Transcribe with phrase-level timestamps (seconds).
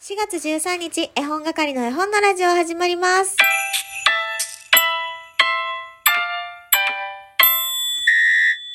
[0.00, 3.36] 4月13日、絵本係の絵本のラジオ始まります。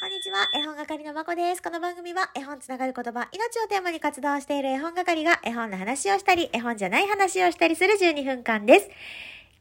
[0.02, 1.64] こんにちは、絵本係のまこです。
[1.64, 8.90] この番組は絵本つながる言葉、命をテーマに活動している絵本係が絵本の話をしたり、絵本じゃない話をしたりする12分間です。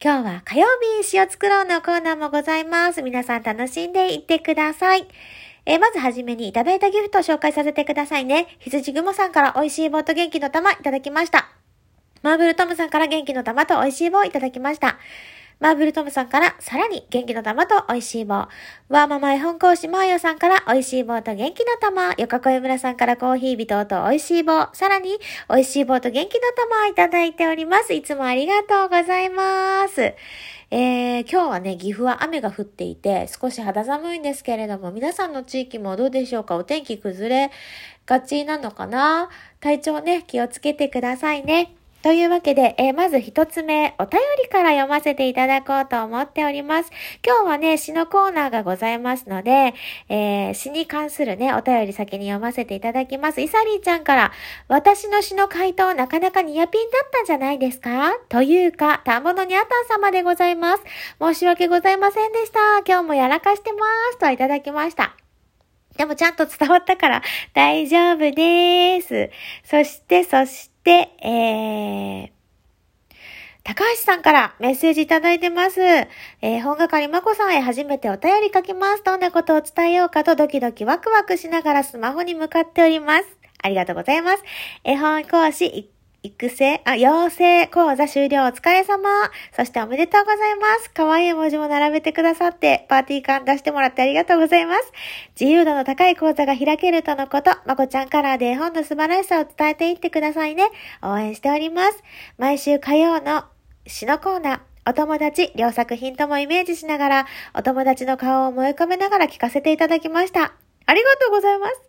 [0.03, 0.67] 今日は火曜
[0.99, 3.01] 日詩を作ろうのコーナーもございます。
[3.01, 5.07] 皆さん楽しんでいってください。
[5.65, 8.47] えーまずはじめにいただいたギフトを紹介させてくださいね。
[8.59, 11.49] 羊雲さんから美味しい棒と元気の玉いただきました。
[12.21, 14.97] マーブルトムさんから元気の玉と美味しい棒いただきました。
[15.59, 18.35] マーブルトムさんからさらに元気の玉と美味しい棒。
[18.35, 22.13] ワーママ絵本講師マーヨさんから美味しい棒と元気の玉。
[22.13, 24.67] よかこえ村さんからコーヒー微糖と美味しい棒。
[24.73, 25.17] さらに
[25.49, 26.39] 美味しい棒と元気の
[26.69, 27.93] 玉をいただいております。
[27.93, 30.13] いつもありがとうございます。
[30.71, 36.55] えー、今日はね、岐阜は雨が降っていて、少し肌寒いんですけれども、皆さんの地域もどうでしょうか？
[36.55, 37.51] お天気崩れ
[38.07, 39.29] がちなのかな？
[39.59, 41.75] 体調ね、気をつけてくださいね。
[42.03, 46.91] というわけで、えーまず一つ目、お便りから読ませていただこうと思っております。
[47.25, 49.73] 今日はね、詩のコーナーがございますので、
[50.09, 53.39] えー詩に関するね、お便り先に読ませていただきます。
[53.39, 54.31] イサリーちゃんから、
[54.67, 58.11] 私の詩の回答なかなかニアピンだったんじゃないですか？
[58.27, 60.83] というか、田んぼのにゃたん様でございます。
[61.21, 62.59] 申し訳ございませんでした。
[62.85, 63.79] 今日もやらかしてま
[64.11, 64.17] す。
[64.17, 65.15] といただきました。
[65.95, 67.21] でもちゃんと伝わったから
[67.53, 69.29] 大丈夫です。
[69.63, 72.29] そして、そして、でえー、
[73.63, 75.79] 高橋さんからメッセージいただいてます。
[75.81, 79.03] えー、本係まこさんへ初めてお便り書きます。
[79.03, 83.25] どんなことを伝えようかとドキドキワクワクしながらスマホに向かっております。
[83.61, 84.43] ありがとうございます。
[84.83, 85.89] 絵本講師、
[86.25, 89.09] 育成、あ、養成講座終了お疲れ様。
[89.53, 90.89] そしておめでとうございます。
[90.93, 94.93] 可愛い文字も並べてくださって、パーティー感出してもらってありがとうございます。
[95.37, 100.69] 自由度の高い講座が開けるとのこと、まこちゃんカラーで絵本の素晴らしさを伝えていってくださいね。
[101.01, 102.01] 応援しております。
[102.37, 103.43] 毎週火曜の
[103.85, 110.53] 詩のコーナー、お友達、両作品ともイメージしながら、お友達の顔を思い浮かべながら聞かせていただきました。
[110.85, 111.81] ありがとうございます。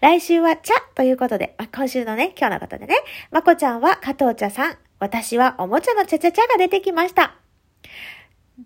[0.00, 2.94] 来週は茶ということで、まあ今週のね、今日のことでね、
[3.30, 7.41] まこちゃんは加藤茶さん、私はおもちゃのちゃちゃちゃが出てきました。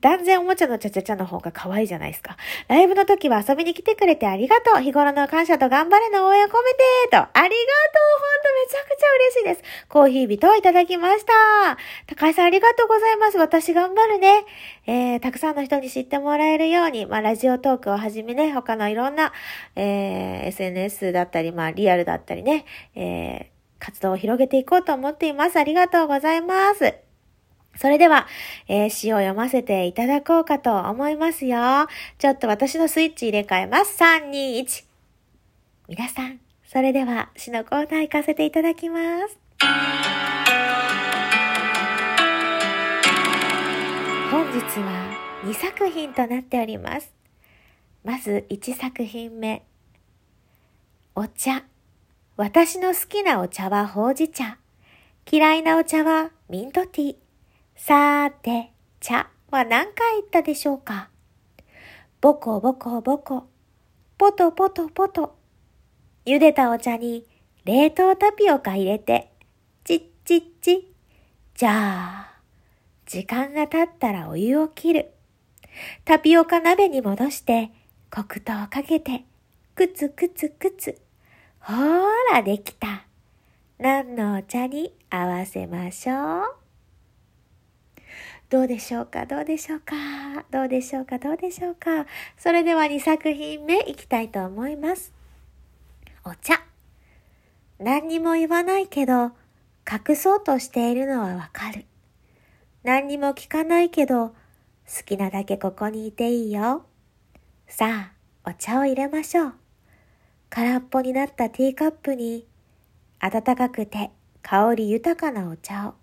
[0.00, 2.36] 断然おもちゃのちゃちゃちゃの方が可愛いじゃないですか。
[2.68, 4.82] ライブの時は遊びに来てくれてありがとう。
[4.82, 7.16] 日頃の感謝と頑張れの応援を込めてと。
[7.18, 7.48] ありがとう。
[7.48, 9.62] ほんとめちゃくちゃ嬉しいです。
[9.88, 11.32] コーヒー人をいただきました。
[12.06, 13.38] 高橋さんありがとうございます。
[13.38, 14.44] 私頑張るね。
[14.86, 19.32] えー、たくさんの人に知ってもらえるように、まあ、ラジオトークをはじめね、他のいろんな、
[19.76, 22.64] えー、SNS だったり、まあ、リアルだったりね、
[22.94, 25.56] えー、活動を広げていこうと思っています。
[25.56, 27.05] ありがとうございます。
[27.76, 28.26] それでは、
[28.68, 31.86] えー詩を読ませていただこうかと思いますよ。
[32.18, 34.02] ちょっと私のスイッチ入れ替えます。
[34.02, 34.84] 3、2、1。
[35.88, 38.98] 皆さん、それでは詩のコーナー行かせていただきま
[39.28, 39.38] す。
[44.30, 47.12] 本日は2作品となっております。
[48.04, 49.62] まず1作品目。
[51.14, 51.64] お茶。
[52.36, 54.58] 私の好きなお茶はほうじ茶。
[55.30, 57.25] 嫌いなお茶はミントティー。
[57.76, 61.10] さーて、茶は何回言ったでしょうか？
[62.20, 63.46] ぼこぼこぼこ、
[64.18, 65.36] ポトポトポト。
[66.24, 67.26] 茹でたお茶に
[67.64, 69.30] 冷凍タピオカ入れて、
[69.84, 70.92] チッチッチ。
[71.54, 72.40] じゃあ、
[73.04, 75.10] 時間が経ったらお湯を切る。
[76.04, 77.70] タピオカ鍋に戻して、
[78.10, 79.24] 黒糖をかけて、
[79.74, 80.98] くつくつくつ。
[81.60, 83.04] ほーら、できた。
[83.78, 86.55] 何のお茶に合わせましょう？
[88.48, 89.26] どうでしょうか？
[89.26, 89.94] どうでしょうか？
[90.52, 91.18] どうでしょうか？
[91.18, 92.06] どうでしょうか？
[92.36, 95.12] それでは2作品目いきたいと思います。
[96.24, 96.62] お茶。
[97.80, 99.32] 何にも言わないけど、
[99.90, 101.86] 隠そうとしているのはわかる。
[102.84, 104.34] 何にも聞かないけど、好
[105.04, 106.86] きなだけここにいていいよ。
[107.66, 108.12] さ
[108.44, 109.54] あ、お茶を入れましょう。
[110.50, 112.46] 空っぽになったティーカップに、
[113.18, 115.94] 暖かくて香り豊かなお茶を。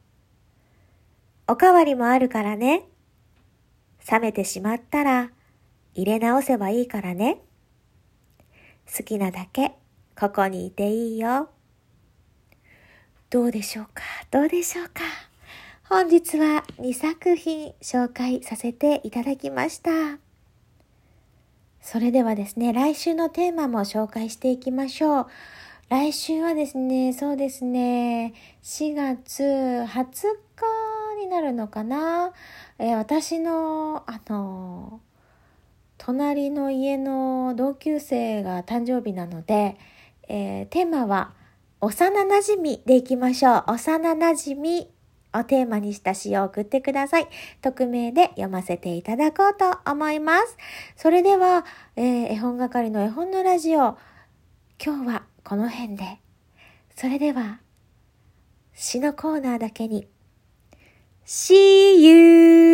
[1.48, 2.86] おかわりもあるからね。
[4.10, 5.30] 冷めてしまったら
[5.94, 7.42] 入れ直せばいいからね。
[8.96, 9.74] 好きなだけ
[10.20, 11.50] ここにいていいよ。
[13.30, 14.04] どうでしょうか？
[14.32, 15.02] どうでしょうか？
[15.90, 19.92] 本日は2作品紹介させていただきました。
[21.82, 25.28] それではですね、来週のテーマも紹介していきましょう。
[25.90, 30.08] 来週はですね、そうですね、4月20
[30.56, 30.83] 日
[31.24, 32.34] になるのかな、
[32.80, 35.02] えー私の、あの、
[35.98, 39.78] 隣の家の同級生が誕生日なので、
[40.28, 41.34] えーテーマは
[41.82, 43.64] 幼馴染でいきましょう。
[43.68, 44.88] 幼馴染
[45.34, 47.28] をテーマにした詩を送ってください。
[47.62, 50.58] 匿名で読ませていただこうと思います。
[50.96, 51.66] それでは、
[51.96, 53.98] えー、絵本係の絵本のラジオ、
[54.84, 56.20] 今日はこの辺で。
[56.96, 57.60] それでは、
[58.74, 60.08] 詩のコーナーだけに、
[61.26, 62.73] See you!